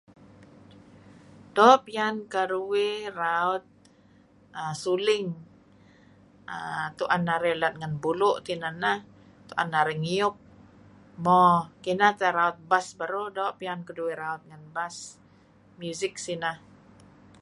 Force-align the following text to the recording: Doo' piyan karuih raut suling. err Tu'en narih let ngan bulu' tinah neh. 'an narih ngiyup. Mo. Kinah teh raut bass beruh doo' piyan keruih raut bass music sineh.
Doo' 1.55 1.81
piyan 1.85 2.15
karuih 2.33 3.01
raut 3.21 3.65
suling. 4.83 5.27
err 6.55 6.87
Tu'en 6.97 7.21
narih 7.29 7.55
let 7.61 7.75
ngan 7.79 7.93
bulu' 8.03 8.41
tinah 8.47 8.73
neh. 8.83 8.99
'an 9.55 9.67
narih 9.73 9.99
ngiyup. 10.03 10.35
Mo. 11.25 11.41
Kinah 11.83 12.11
teh 12.19 12.31
raut 12.39 12.57
bass 12.69 12.87
beruh 12.99 13.29
doo' 13.37 13.57
piyan 13.59 13.79
keruih 13.87 14.15
raut 14.21 14.41
bass 14.75 14.95
music 15.81 16.13
sineh. 16.25 16.57